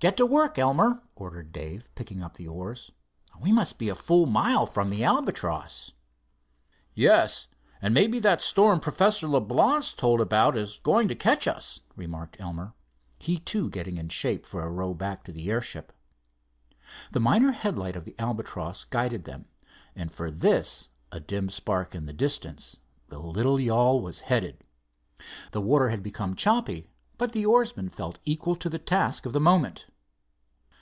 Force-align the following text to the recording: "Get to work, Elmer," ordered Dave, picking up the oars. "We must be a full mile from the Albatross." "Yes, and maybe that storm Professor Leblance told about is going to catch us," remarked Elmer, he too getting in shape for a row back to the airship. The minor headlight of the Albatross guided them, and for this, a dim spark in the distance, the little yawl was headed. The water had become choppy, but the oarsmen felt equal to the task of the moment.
"Get 0.00 0.16
to 0.18 0.26
work, 0.26 0.60
Elmer," 0.60 1.02
ordered 1.16 1.50
Dave, 1.50 1.90
picking 1.96 2.22
up 2.22 2.34
the 2.36 2.46
oars. 2.46 2.92
"We 3.42 3.50
must 3.50 3.78
be 3.78 3.88
a 3.88 3.96
full 3.96 4.26
mile 4.26 4.64
from 4.64 4.90
the 4.90 5.02
Albatross." 5.02 5.90
"Yes, 6.94 7.48
and 7.82 7.92
maybe 7.92 8.20
that 8.20 8.40
storm 8.40 8.78
Professor 8.78 9.26
Leblance 9.26 9.92
told 9.92 10.20
about 10.20 10.56
is 10.56 10.78
going 10.84 11.08
to 11.08 11.16
catch 11.16 11.48
us," 11.48 11.80
remarked 11.96 12.36
Elmer, 12.38 12.74
he 13.18 13.40
too 13.40 13.68
getting 13.70 13.98
in 13.98 14.08
shape 14.08 14.46
for 14.46 14.62
a 14.62 14.70
row 14.70 14.94
back 14.94 15.24
to 15.24 15.32
the 15.32 15.50
airship. 15.50 15.92
The 17.10 17.18
minor 17.18 17.50
headlight 17.50 17.96
of 17.96 18.04
the 18.04 18.14
Albatross 18.20 18.84
guided 18.84 19.24
them, 19.24 19.46
and 19.96 20.12
for 20.12 20.30
this, 20.30 20.90
a 21.10 21.18
dim 21.18 21.48
spark 21.50 21.96
in 21.96 22.06
the 22.06 22.12
distance, 22.12 22.78
the 23.08 23.18
little 23.18 23.58
yawl 23.58 24.00
was 24.00 24.20
headed. 24.20 24.62
The 25.50 25.60
water 25.60 25.88
had 25.88 26.04
become 26.04 26.36
choppy, 26.36 26.86
but 27.16 27.32
the 27.32 27.44
oarsmen 27.44 27.88
felt 27.90 28.20
equal 28.24 28.54
to 28.54 28.68
the 28.70 28.78
task 28.78 29.26
of 29.26 29.32
the 29.32 29.40
moment. 29.40 29.86